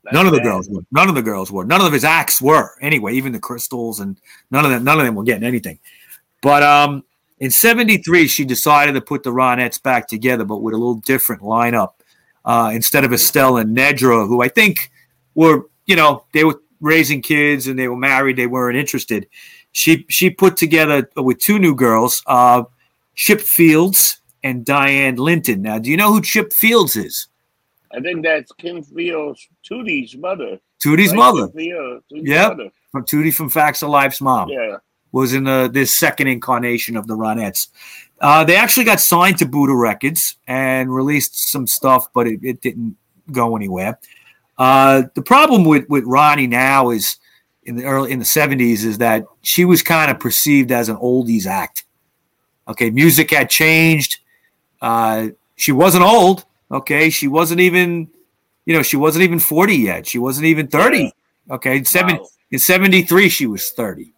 [0.04, 0.44] That's None of the bad.
[0.44, 0.82] girls were.
[0.90, 1.64] None of the girls were.
[1.64, 2.76] None of his acts were.
[2.80, 4.18] Anyway, even the crystals and
[4.50, 4.82] none of them.
[4.84, 5.78] None of them were getting anything.
[6.40, 7.04] But um,
[7.38, 11.42] In 73, she decided to put the Ronettes back together, but with a little different
[11.42, 11.94] lineup.
[12.44, 14.90] Uh, instead of Estelle and Nedra, who I think
[15.36, 19.28] were, you know, they were raising kids and they were married, they weren't interested.
[19.70, 22.64] She she put together with two new girls, uh,
[23.14, 25.62] Chip Fields and Diane Linton.
[25.62, 27.28] Now, do you know who Chip Fields is?
[27.94, 30.59] I think that's Kim Fields, Tootie's mother.
[30.83, 31.16] Tootie's right?
[31.16, 31.46] mother.
[31.48, 32.48] Kim Fields, Tootie's Yep.
[32.57, 32.70] mother.
[32.90, 34.48] From Tootie from Facts of Life's mom.
[34.48, 34.76] Yeah.
[35.12, 37.68] was in the, this second incarnation of the Ronettes.
[38.20, 42.61] Uh, they actually got signed to Buddah Records and released some stuff, but it, it
[42.62, 42.96] didn't
[43.31, 43.98] go anywhere.
[44.57, 47.16] Uh, the problem with, with Ronnie now is
[47.64, 50.96] in the early in the seventies is that she was kind of perceived as an
[50.96, 51.85] oldies act.
[52.68, 54.20] Okay, music had changed.
[54.81, 56.44] Uh, she wasn't old.
[56.72, 58.08] Okay, she wasn't even,
[58.64, 60.06] you know, she wasn't even forty yet.
[60.06, 61.12] She wasn't even thirty.
[61.50, 62.26] Okay, in seven Wow.
[62.50, 64.14] in seventy three she was thirty.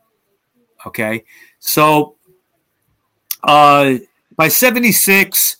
[0.86, 1.24] Okay,
[1.58, 2.14] so
[3.42, 3.94] uh,
[4.36, 5.56] by seventy six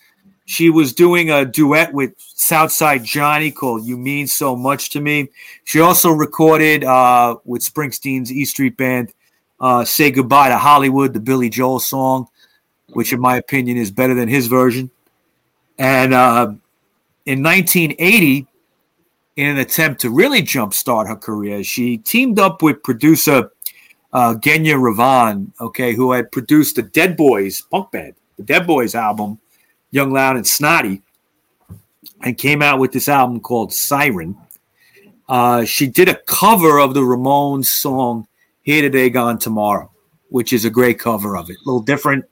[0.47, 5.31] she was doing a duet with Southside Johnny called "You Mean So Much to Me."
[5.65, 9.13] She also recorded uh, with Springsteen's E Street Band
[9.59, 12.29] uh, "Say Goodbye to Hollywood," the Billy Joel song,
[12.93, 14.91] which, in my opinion, is better than his version.
[15.79, 16.53] And uh,
[17.27, 18.47] in 1980,
[19.37, 23.51] in an attempt to really jumpstart her career, she teamed up with producer
[24.13, 28.95] uh, Genya Ravan, okay, who had produced the Dead Boys punk band, the Dead Boys
[28.95, 29.41] album,
[29.91, 31.03] Young, Loud, and Snotty,
[32.23, 34.37] and came out with this album called Siren.
[35.29, 38.29] Uh, she did a cover of the Ramones song
[38.63, 39.91] Here Today, Gone Tomorrow,
[40.29, 41.57] which is a great cover of it.
[41.57, 42.25] A little different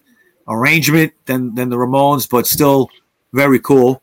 [0.47, 2.91] arrangement than, than the Ramones, but still
[3.33, 4.02] very cool.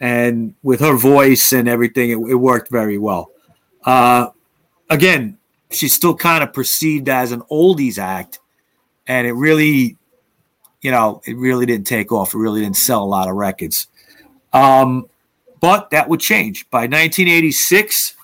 [0.00, 3.30] And with her voice and everything, it, it worked very well.
[3.84, 4.28] Uh,
[4.88, 5.38] again,
[5.70, 8.38] she's still kind of perceived as an oldies act,
[9.06, 9.96] and it really,
[10.80, 12.34] you know, it really didn't take off.
[12.34, 13.88] It really didn't sell a lot of records.
[14.52, 15.08] Um,
[15.60, 16.68] but that would change.
[16.70, 18.14] By 1986,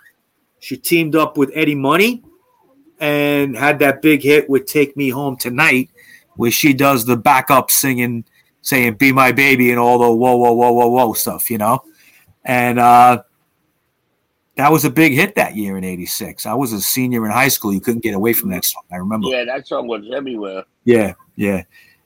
[0.58, 2.22] she teamed up with Eddie Money
[2.98, 5.90] and had that big hit with Take Me Home Tonight,
[6.36, 8.24] where she does the backup singing,
[8.66, 11.84] saying Be My Baby and all the whoa, whoa, whoa, whoa, whoa stuff, you know?
[12.44, 13.22] And uh,
[14.56, 16.46] that was a big hit that year in 86.
[16.46, 17.72] I was a senior in high school.
[17.72, 18.82] You couldn't get away from that song.
[18.90, 19.28] I remember.
[19.28, 20.64] Yeah, that song was everywhere.
[20.84, 21.62] Yeah, yeah.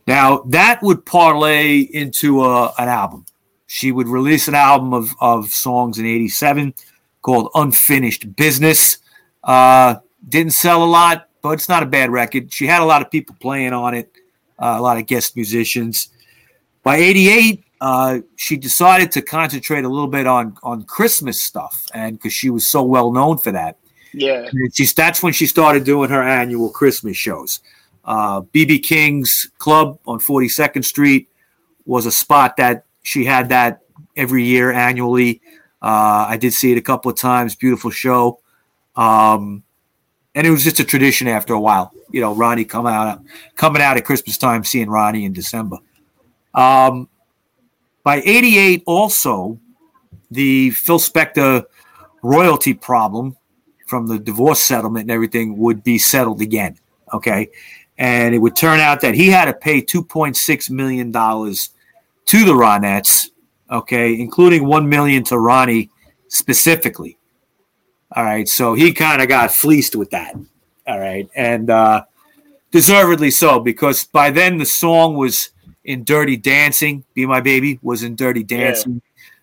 [0.07, 3.25] Now that would parlay into a, an album.
[3.67, 6.75] She would release an album of, of songs in '87
[7.23, 8.99] called "Unfinished Business."
[9.45, 9.97] Uh,
[10.29, 12.53] didn't sell a lot, but it's not a bad record.
[12.53, 14.13] She had a lot of people playing on it,
[14.59, 16.09] uh, a lot of guest musicians.
[16.83, 22.17] By '88, uh, she decided to concentrate a little bit on on Christmas stuff, and
[22.17, 23.77] because she was so well known for that.
[24.13, 24.49] Yeah.
[24.53, 27.61] And she's that's when she started doing her annual Christmas shows.
[28.05, 31.29] Uh, BB King's Club on 42nd Street
[31.85, 33.83] was a spot that she had that
[34.17, 35.41] every year annually.
[35.83, 37.55] Uh, I did see it a couple of times.
[37.55, 38.41] Beautiful show,
[38.97, 39.63] um,
[40.35, 41.93] and it was just a tradition after a while.
[42.11, 43.23] You know, Ronnie come out
[43.57, 45.79] coming out at Christmas time, seeing Ronnie in December.
[46.55, 47.09] Um,
[48.03, 49.59] by 88, also,
[50.31, 51.65] the Phil Spector
[52.23, 53.37] royalty problem
[53.87, 56.79] from the divorce settlement and everything would be settled again.
[57.13, 57.51] Okay.
[57.99, 63.31] And it would turn out that he had to pay $2.6 million to the Ronettes,
[63.71, 65.91] okay, including 1 million to Ronnie
[66.29, 67.19] specifically.
[68.13, 68.49] All right.
[68.49, 70.35] So he kind of got fleeced with that.
[70.87, 71.29] All right.
[71.35, 72.05] And uh,
[72.71, 75.51] deservedly so, because by then the song was
[75.85, 77.05] in Dirty Dancing.
[77.15, 79.03] Be My Baby was in Dirty Dancing.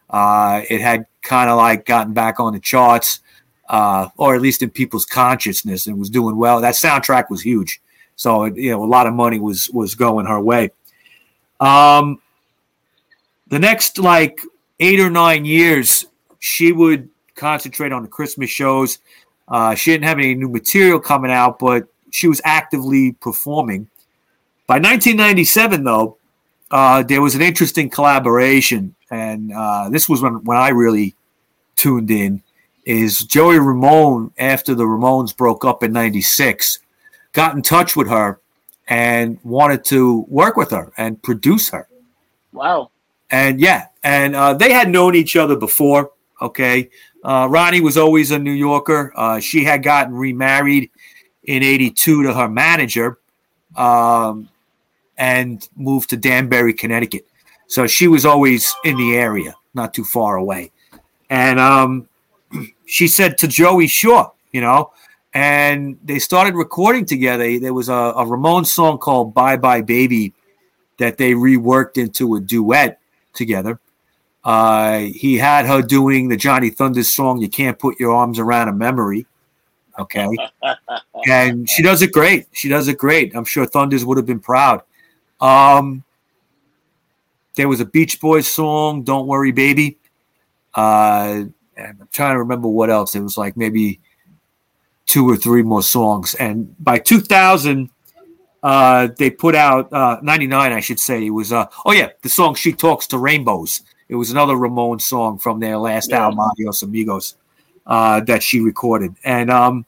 [0.10, 3.20] Uh, it had kind of like gotten back on the charts,
[3.70, 6.62] uh, or at least in people's consciousness, and was doing well.
[6.62, 7.82] That soundtrack was huge,
[8.16, 10.72] so it, you know a lot of money was was going her way.
[11.60, 12.22] Um,
[13.48, 14.40] the next like
[14.80, 16.06] eight or nine years,
[16.40, 19.00] she would concentrate on the Christmas shows.
[19.48, 23.90] Uh, she didn't have any new material coming out, but she was actively performing.
[24.68, 26.17] By 1997, though,
[26.72, 31.16] uh, there was an interesting collaboration, and uh, this was when, when I really
[31.76, 32.44] tuned in.
[32.86, 36.80] Is Joey Ramone after the Ramones broke up in '96,
[37.34, 38.40] got in touch with her
[38.88, 41.88] and wanted to work with her and produce her.
[42.54, 42.92] Wow.
[43.30, 46.12] And yeah, and uh, they had known each other before.
[46.42, 46.90] Okay,
[47.24, 49.12] uh, Ronnie was always a New Yorker.
[49.16, 50.90] Uh, she had gotten remarried
[51.44, 53.20] in '82 to her manager.
[53.76, 54.48] Um,
[55.18, 57.28] and moved to Danbury, Connecticut.
[57.68, 60.72] So she was always in the area, not too far away.
[61.30, 62.08] And um,
[62.86, 64.92] she said to Joey, sure, you know,
[65.34, 67.60] and they started recording together.
[67.60, 70.34] There was a, a Ramon song called Bye Bye Baby
[70.98, 73.00] that they reworked into a duet
[73.34, 73.80] together.
[74.44, 78.70] Uh, he had her doing the Johnny Thunders song "You Can't Put Your Arms Around
[78.70, 79.26] a Memory."
[80.00, 80.28] Okay,
[81.28, 82.48] and she does it great.
[82.54, 83.36] She does it great.
[83.36, 84.82] I'm sure Thunders would have been proud.
[85.40, 86.04] Um,
[87.56, 89.98] there was a Beach Boys song, "Don't Worry, Baby."
[90.74, 91.46] Uh,
[91.76, 93.16] and I'm trying to remember what else.
[93.16, 94.00] It was like maybe
[95.06, 96.36] two or three more songs.
[96.36, 97.90] And by 2000,
[98.62, 101.26] uh, they put out uh, 99, I should say.
[101.26, 103.82] It was, uh, oh, yeah, the song She Talks to Rainbows.
[104.10, 106.24] It was another Ramones song from their last yeah.
[106.24, 107.36] album, Adios Amigos,
[107.86, 109.16] uh, that she recorded.
[109.24, 109.86] And um,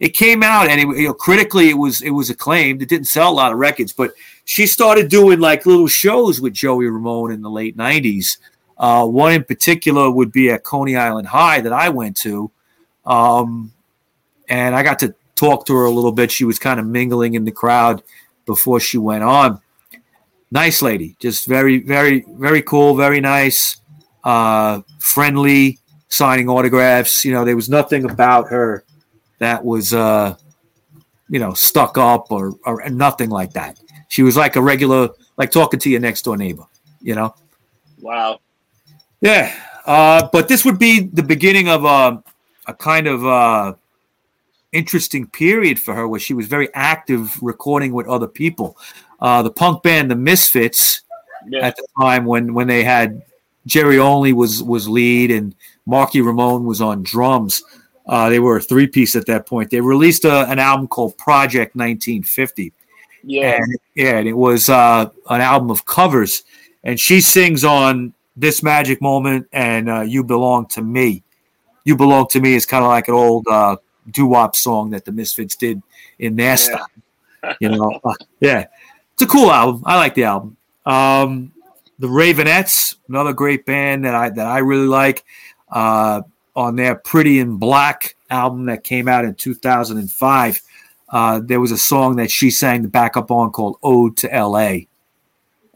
[0.00, 2.82] it came out, and it, you know, critically, it was it was acclaimed.
[2.82, 4.12] It didn't sell a lot of records, but
[4.46, 8.38] she started doing like little shows with Joey Ramone in the late 90s.
[8.78, 12.50] Uh, one in particular would be at Coney Island High that I went to.
[13.04, 13.72] Um,
[14.48, 16.30] and I got to talk to her a little bit.
[16.30, 18.04] She was kind of mingling in the crowd
[18.46, 19.60] before she went on.
[20.52, 23.80] Nice lady, just very, very, very cool, very nice,
[24.22, 27.24] uh, friendly, signing autographs.
[27.24, 28.84] You know, there was nothing about her
[29.40, 30.36] that was, uh,
[31.28, 33.80] you know, stuck up or, or nothing like that.
[34.16, 36.64] She was like a regular, like talking to your next door neighbor,
[37.02, 37.34] you know?
[38.00, 38.40] Wow.
[39.20, 39.54] Yeah.
[39.84, 42.24] Uh, but this would be the beginning of a,
[42.66, 43.74] a kind of uh,
[44.72, 48.78] interesting period for her where she was very active recording with other people.
[49.20, 51.02] Uh, the punk band, the Misfits,
[51.50, 51.66] yeah.
[51.66, 53.20] at the time when, when they had
[53.66, 57.62] Jerry Only was was lead and Marky Ramone was on drums.
[58.06, 59.68] Uh, they were a three piece at that point.
[59.68, 62.72] They released a, an album called Project 1950.
[63.26, 66.42] Yeah, and, yeah, and it was uh, an album of covers.
[66.84, 71.24] And she sings on this magic moment and uh, you belong to me.
[71.84, 73.76] You belong to me is kind of like an old uh,
[74.10, 75.82] doo-wop song that the misfits did
[76.18, 76.54] in their yeah.
[76.54, 76.86] style
[77.60, 78.00] you know?
[78.04, 78.66] Uh, yeah.
[79.14, 79.82] It's a cool album.
[79.86, 80.56] I like the album.
[80.84, 81.52] Um,
[81.98, 85.24] the raveonettes another great band that i that i really like
[85.70, 86.20] uh,
[86.54, 90.60] on their pretty in black album that came out in 2005
[91.10, 94.78] uh, there was a song that she sang the backup on called ode to la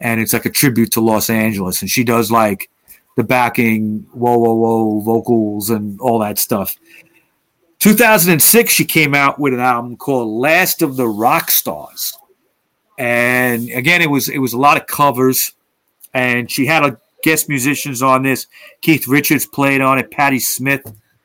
[0.01, 1.81] and it's like a tribute to Los Angeles.
[1.81, 2.69] And she does like
[3.15, 6.75] the backing, whoa, whoa, whoa, vocals and all that stuff.
[7.79, 12.17] 2006, she came out with an album called Last of the Rock Stars.
[12.97, 15.53] And again, it was it was a lot of covers,
[16.13, 18.45] and she had a guest musicians on this.
[18.81, 20.11] Keith Richards played on it.
[20.11, 20.83] Patti Smith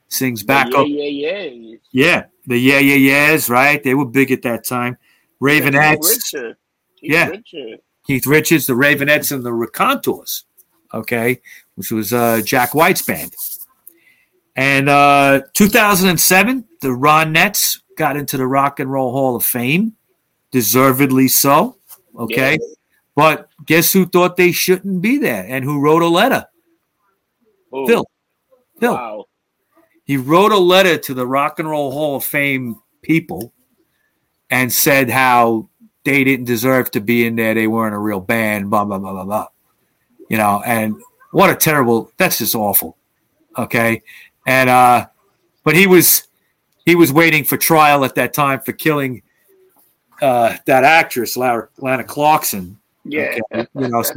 [0.09, 0.87] sings back yeah, up.
[0.89, 2.25] Yeah, yeah, yeah.
[2.47, 3.83] The yeah, yeah, yeahs, right?
[3.83, 4.99] They were big at that time.
[5.43, 6.33] Raveonettes.
[6.33, 6.53] Yeah,
[7.03, 7.27] yeah.
[7.29, 7.81] Richard.
[8.07, 10.45] Keith Richards, the Raveonettes, and the Raconteurs,
[10.95, 11.41] okay,
[11.75, 13.35] which was uh, Jack White's band.
[14.55, 19.97] And uh, 2007, the Ronettes got into the Rock and Roll Hall of Fame,
[20.53, 21.79] deservedly so,
[22.17, 22.53] okay.
[22.53, 22.75] Yeah.
[23.17, 26.45] But guess who thought they shouldn't be there and who wrote a letter?
[27.75, 27.87] Ooh.
[27.87, 28.05] Phil.
[28.79, 28.95] Phil.
[28.95, 29.25] Wow.
[30.07, 33.53] He wrote a letter to the Rock and Roll Hall of Fame people
[34.51, 35.69] and said how
[36.05, 37.55] they didn't deserve to be in there.
[37.55, 39.49] They weren't a real band, blah, blah, blah, blah, blah.
[40.31, 40.95] You know, and
[41.33, 42.97] what a terrible, that's just awful.
[43.59, 44.03] Okay.
[44.47, 45.09] And, uh,
[45.65, 46.29] but he was,
[46.85, 49.23] he was waiting for trial at that time for killing
[50.23, 52.79] uh, that actress, Lana Clarkson.
[53.05, 53.39] Yeah.
[53.53, 53.67] Okay?
[53.75, 54.15] You know, so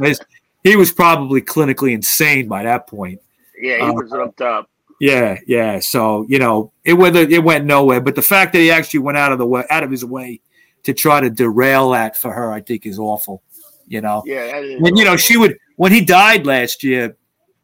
[0.62, 3.20] he was probably clinically insane by that point.
[3.60, 4.70] Yeah, he uh, was hooked up.
[5.00, 5.80] Yeah, yeah.
[5.80, 8.02] So you know, it went it went nowhere.
[8.02, 10.40] But the fact that he actually went out of the way, out of his way
[10.82, 13.42] to try to derail that for her, I think is awful.
[13.88, 14.56] You know, yeah.
[14.56, 17.16] And you know, she would when he died last year.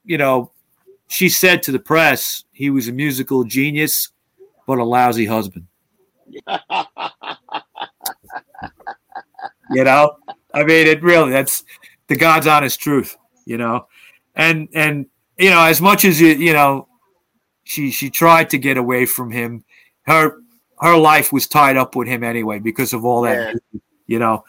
[0.04, 0.50] You know,
[1.08, 4.10] she said to the press he was a musical genius,
[4.66, 5.66] but a lousy husband.
[6.26, 6.40] you
[9.84, 10.16] know,
[10.54, 11.64] I mean, it really that's
[12.06, 13.14] the God's honest truth.
[13.44, 13.88] You know,
[14.34, 15.06] and and
[15.38, 16.88] you know, as much as you you know,
[17.66, 19.64] she she tried to get away from him.
[20.02, 20.40] Her
[20.80, 23.80] her life was tied up with him anyway because of all that, yeah.
[24.06, 24.44] you know.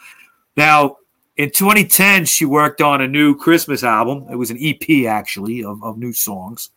[0.56, 0.98] Now,
[1.36, 4.26] in 2010, she worked on a new Christmas album.
[4.30, 6.70] It was an EP actually of, of new songs.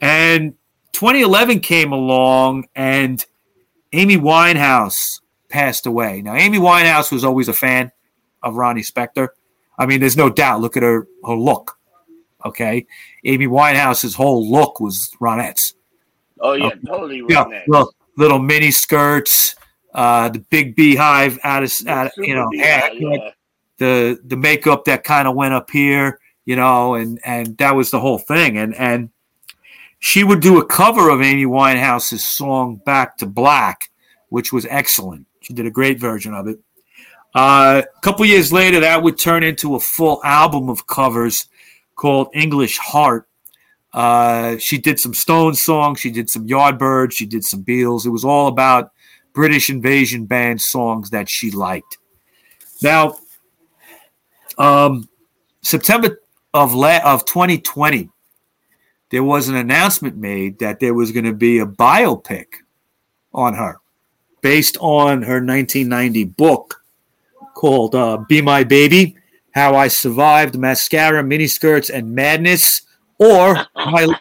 [0.00, 0.54] And
[0.92, 3.24] 2011 came along and
[3.92, 6.20] Amy Winehouse passed away.
[6.22, 7.90] Now, Amy Winehouse was always a fan
[8.42, 9.28] of Ronnie Spector.
[9.78, 10.60] I mean, there's no doubt.
[10.60, 11.78] Look at her her look.
[12.44, 12.86] Okay,
[13.24, 15.74] Amy Winehouse's whole look was Ronettes.
[16.40, 16.78] Oh yeah, okay.
[16.86, 17.50] totally Ronettes.
[17.50, 19.54] Yeah, well, little mini skirts,
[19.94, 23.30] uh, the big beehive out of, out of you know, beehive, yeah.
[23.78, 27.90] the the makeup that kind of went up here, you know, and and that was
[27.90, 28.58] the whole thing.
[28.58, 29.10] And and
[29.98, 33.90] she would do a cover of Amy Winehouse's song "Back to Black,"
[34.28, 35.26] which was excellent.
[35.40, 36.58] She did a great version of it.
[37.34, 41.48] Uh, a couple years later, that would turn into a full album of covers
[42.00, 43.28] called English Heart.
[43.92, 48.06] Uh, she did some Stone songs, she did some Yardbirds, she did some Beatles.
[48.06, 48.92] It was all about
[49.34, 51.98] British invasion band songs that she liked.
[52.82, 53.18] Now,
[54.56, 55.10] um,
[55.60, 56.22] September
[56.54, 58.08] of la- of 2020,
[59.10, 62.46] there was an announcement made that there was going to be a biopic
[63.34, 63.78] on her
[64.40, 66.82] based on her 1990 book
[67.54, 69.18] called uh, Be My Baby
[69.52, 72.82] How I Survived Mascara, Miniskirts, and Madness,
[73.18, 74.14] or my,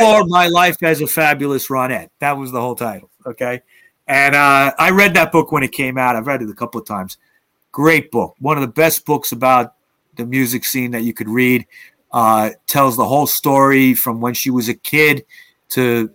[0.00, 2.10] or my Life as a Fabulous Ronette.
[2.18, 3.10] That was the whole title.
[3.24, 3.62] Okay.
[4.06, 6.16] And uh, I read that book when it came out.
[6.16, 7.18] I've read it a couple of times.
[7.72, 8.34] Great book.
[8.38, 9.74] One of the best books about
[10.16, 11.66] the music scene that you could read.
[12.12, 15.26] Uh, tells the whole story from when she was a kid
[15.68, 16.08] to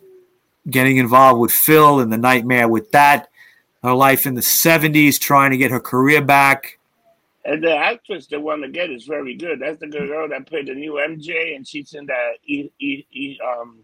[0.70, 3.30] getting involved with Phil and the nightmare with that.
[3.84, 6.80] Her life in the 70s, trying to get her career back.
[7.44, 9.60] And the actress they want to get is very good.
[9.60, 13.40] That's the girl that played the new MJ, and she's in that e, e, e,
[13.44, 13.84] um,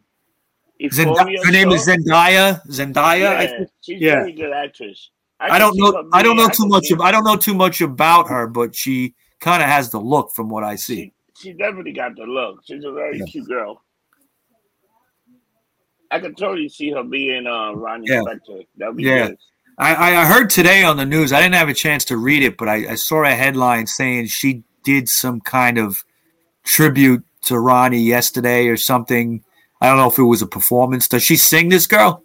[0.80, 2.62] Zendaya, her name is Zendaya.
[2.68, 3.20] Zendaya.
[3.20, 4.16] Yeah, she's yeah.
[4.16, 5.10] very good actress.
[5.40, 6.10] I, I don't know.
[6.14, 6.92] I don't know too much.
[6.92, 10.32] Of, I don't know too much about her, but she kind of has the look
[10.34, 11.14] from what I see.
[11.36, 12.62] She, she definitely got the look.
[12.66, 13.26] She's a very yeah.
[13.26, 13.84] cute girl.
[16.10, 18.22] I can totally see her being uh, Ronnie yeah.
[18.22, 18.66] Spector.
[18.78, 19.28] That'd be yeah.
[19.28, 19.38] good.
[19.78, 21.32] I, I heard today on the news.
[21.32, 24.28] I didn't have a chance to read it, but I, I saw a headline saying
[24.28, 26.04] she did some kind of
[26.64, 29.44] tribute to Ronnie yesterday or something.
[29.80, 31.08] I don't know if it was a performance.
[31.08, 32.24] Does she sing this girl?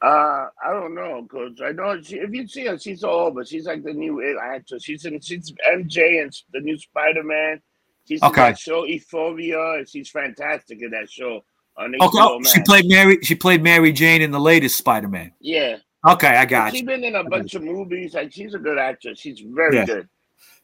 [0.00, 3.44] Uh, I don't know, because I know she, if you see her, she's all over.
[3.44, 4.84] She's like the new actress.
[4.84, 7.60] She's in she's MJ and the new Spider Man.
[8.06, 8.46] She's okay.
[8.46, 11.44] in that show Euphoria, and she's fantastic in that show.
[11.78, 13.18] On okay, oh, she played Mary.
[13.22, 15.32] She played Mary Jane in the latest Spider Man.
[15.40, 15.76] Yeah.
[16.06, 18.14] Okay, I got She's been in a bunch of movies.
[18.14, 19.18] Like she's a good actress.
[19.18, 19.86] She's very yeah.
[19.86, 20.08] good.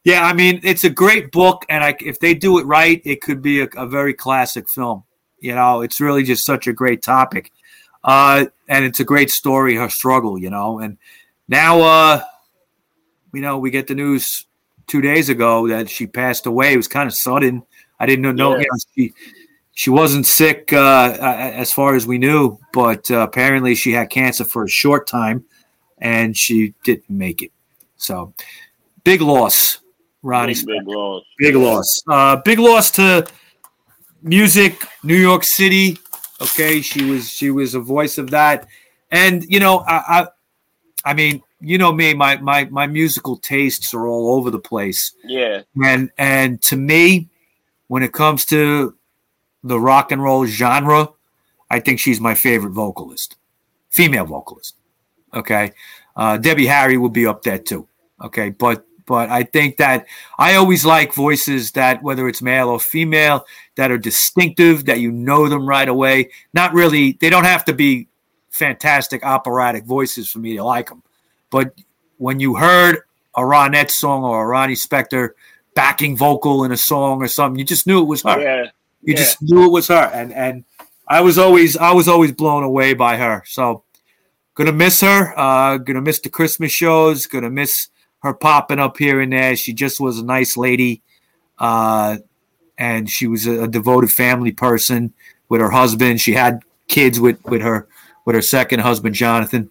[0.04, 3.20] Yeah, I mean, it's a great book, and I, if they do it right, it
[3.20, 5.04] could be a, a very classic film.
[5.38, 7.52] You know, it's really just such a great topic.
[8.04, 10.80] Uh, and it's a great story, her struggle, you know.
[10.80, 10.98] And
[11.48, 12.22] now, uh,
[13.32, 14.46] you know, we get the news
[14.86, 16.72] two days ago that she passed away.
[16.72, 17.62] It was kind of sudden.
[18.00, 18.58] I didn't know, yeah.
[18.58, 19.14] you know she
[19.74, 24.44] she wasn't sick uh, as far as we knew, but uh, apparently she had cancer
[24.44, 25.44] for a short time,
[25.98, 27.52] and she didn't make it.
[27.96, 28.34] So,
[29.02, 29.78] big loss,
[30.22, 30.54] Ronnie.
[30.54, 31.22] Big, big loss.
[31.38, 32.02] Big loss.
[32.06, 33.26] Uh, big loss to
[34.22, 35.98] music, New York City.
[36.40, 38.66] Okay, she was she was a voice of that,
[39.10, 40.26] and you know, I, I,
[41.04, 45.14] I mean, you know me, my my my musical tastes are all over the place.
[45.24, 47.30] Yeah, and and to me,
[47.86, 48.96] when it comes to
[49.62, 51.10] the rock and roll genre,
[51.70, 53.36] I think she's my favorite vocalist,
[53.90, 54.76] female vocalist.
[55.34, 55.72] Okay,
[56.16, 57.88] uh, Debbie Harry would be up there too.
[58.22, 60.06] Okay, but but I think that
[60.38, 63.46] I always like voices that, whether it's male or female,
[63.76, 66.30] that are distinctive, that you know them right away.
[66.54, 68.08] Not really, they don't have to be
[68.50, 71.02] fantastic operatic voices for me to like them.
[71.50, 71.74] But
[72.18, 73.00] when you heard
[73.34, 75.30] a Ronette song or a Ronnie Spector
[75.74, 78.40] backing vocal in a song or something, you just knew it was her.
[78.40, 78.70] Yeah.
[79.02, 79.18] You yeah.
[79.18, 80.10] just knew it was her.
[80.12, 80.64] And and
[81.08, 83.42] I was always I was always blown away by her.
[83.46, 83.84] So
[84.54, 85.38] gonna miss her.
[85.38, 87.88] Uh gonna miss the Christmas shows, gonna miss
[88.22, 89.56] her popping up here and there.
[89.56, 91.02] She just was a nice lady,
[91.58, 92.18] uh,
[92.78, 95.12] and she was a, a, devoted family person
[95.48, 96.20] with her husband.
[96.20, 97.88] She had kids with with her
[98.24, 99.70] with her second husband, Jonathan.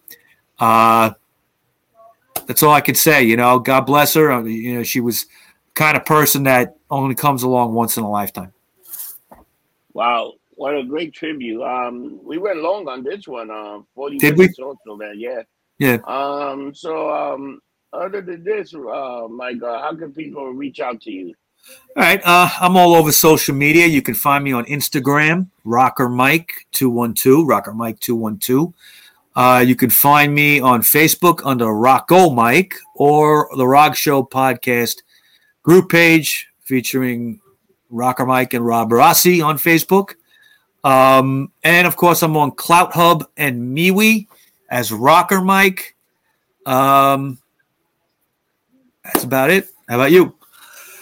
[0.58, 1.12] Uh,
[2.46, 3.22] that's all I can say.
[3.22, 4.30] You know, God bless her.
[4.30, 5.26] Uh, you know, she was
[5.74, 8.52] kind of person that only comes along once in a lifetime.
[9.94, 11.62] Wow, what a great tribute.
[11.62, 13.50] Um, we went long on this one.
[13.50, 14.64] Uh, forty Did minutes we?
[14.64, 15.14] also, man.
[15.18, 15.42] Yeah.
[15.78, 15.98] Yeah.
[16.06, 16.74] Um.
[16.74, 17.60] So um
[17.92, 21.34] other than this, uh, my God, how can people reach out to you?
[21.96, 23.86] All right, uh, I'm all over social media.
[23.86, 28.38] You can find me on Instagram, Rocker Mike two one two, Rocker Mike two one
[28.38, 28.74] two.
[29.36, 34.96] Uh, you can find me on Facebook under Rocko Mike or the Rock Show podcast
[35.62, 37.40] group page featuring
[37.92, 40.14] Rocker Mike and Rob Rossi on Facebook.
[40.82, 44.26] Um, and of course, I'm on Clout Hub and MeWe
[44.70, 45.94] as Rocker Mike.
[46.66, 47.38] Um,
[49.04, 49.68] that's about it.
[49.88, 50.34] How about you?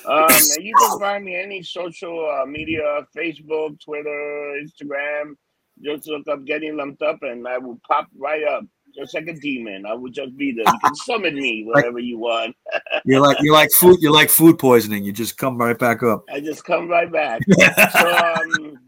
[0.07, 0.29] Um,
[0.59, 5.35] you can find me any social uh, media, Facebook, Twitter, Instagram.
[5.83, 8.65] Just look up "Getting Lumped Up" and I will pop right up,
[8.95, 9.87] just like a demon.
[9.87, 10.65] I will just be there.
[10.67, 12.57] You can summon me whenever you want.
[13.05, 14.01] you're like you're like food.
[14.01, 15.05] You're like food poisoning.
[15.05, 16.25] You just come right back up.
[16.33, 17.41] I just come right back.
[17.93, 18.79] so, um,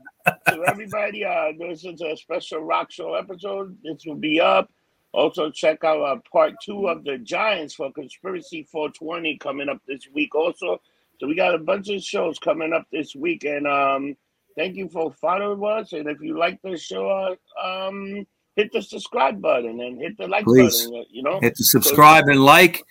[0.48, 3.76] to everybody, uh, this is a special rock show episode.
[3.82, 4.70] This will be up
[5.14, 10.08] Also, check out uh, part two of the Giants for Conspiracy 420 coming up this
[10.14, 10.34] week.
[10.34, 10.80] Also,
[11.20, 14.16] so we got a bunch of shows coming up this week, and um,
[14.56, 15.92] thank you for following us.
[15.92, 18.26] And if you like the show, uh, um,
[18.56, 20.86] hit the subscribe button and hit the like Please.
[20.86, 21.04] button.
[21.10, 22.82] You know, Hit the subscribe and like,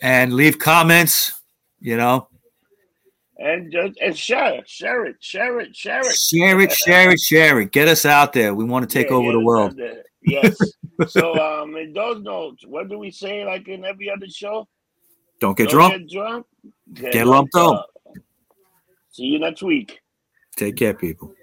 [0.00, 1.32] and leave comments.
[1.80, 2.28] You know,
[3.38, 6.14] and just and share it, share it, share it, share it.
[6.14, 7.72] share it, share it, share it.
[7.72, 8.54] Get us out there.
[8.54, 9.78] We want to take Yeah, over the world.
[10.24, 10.56] Yes.
[11.08, 13.44] so, um, in those notes, what do we say?
[13.44, 14.68] Like in every other show,
[15.40, 15.92] Don't get Don't drunk.
[15.94, 16.46] Get drunk.
[16.94, 17.90] Get lumped up.
[19.10, 20.00] See you next week.
[20.56, 21.34] Take care, people.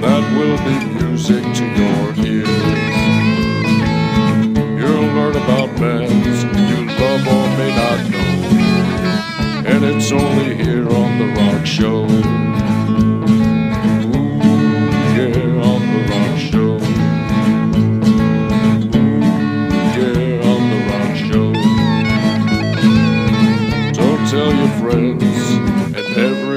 [0.00, 2.48] That will be music to your ears.
[4.80, 8.30] You'll learn about bands you love or may not know,
[9.66, 12.06] and it's only here on the Rock Show.
[15.14, 16.78] Yeah, on the Rock Show.
[19.98, 21.48] Yeah, on the Rock Show.
[23.92, 25.36] Don't tell your friends
[25.94, 26.47] and everyone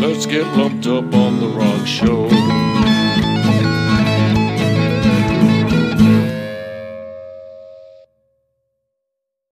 [0.00, 2.59] Let's get lumped up on the rock show.